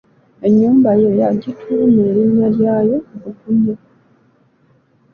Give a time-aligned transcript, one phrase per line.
[0.47, 3.75] Ennyumba ye yagituuma erinnya lyayo Bugunya.